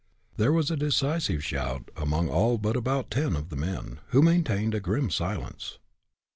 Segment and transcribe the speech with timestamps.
[0.37, 4.73] '"There was a decisive shout among all but about ten of the men, who maintained
[4.73, 5.77] a grim silence.